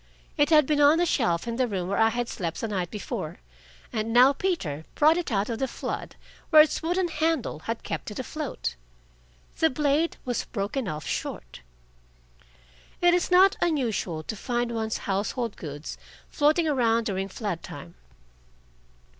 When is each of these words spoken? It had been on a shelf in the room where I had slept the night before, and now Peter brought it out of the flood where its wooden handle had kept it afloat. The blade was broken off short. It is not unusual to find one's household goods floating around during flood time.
It 0.35 0.49
had 0.49 0.65
been 0.65 0.81
on 0.81 0.99
a 0.99 1.05
shelf 1.05 1.47
in 1.47 1.57
the 1.57 1.67
room 1.67 1.87
where 1.87 1.97
I 1.99 2.09
had 2.09 2.27
slept 2.27 2.59
the 2.61 2.67
night 2.67 2.89
before, 2.89 3.37
and 3.93 4.11
now 4.11 4.33
Peter 4.33 4.83
brought 4.95 5.15
it 5.15 5.31
out 5.31 5.47
of 5.47 5.59
the 5.59 5.67
flood 5.67 6.15
where 6.49 6.63
its 6.63 6.81
wooden 6.81 7.07
handle 7.07 7.59
had 7.59 7.83
kept 7.83 8.09
it 8.09 8.17
afloat. 8.17 8.73
The 9.59 9.69
blade 9.69 10.17
was 10.25 10.45
broken 10.45 10.87
off 10.87 11.05
short. 11.05 11.61
It 12.99 13.13
is 13.13 13.29
not 13.29 13.57
unusual 13.61 14.23
to 14.23 14.35
find 14.35 14.71
one's 14.71 14.97
household 15.05 15.55
goods 15.55 15.99
floating 16.29 16.67
around 16.67 17.05
during 17.05 17.27
flood 17.27 17.61
time. 17.61 17.93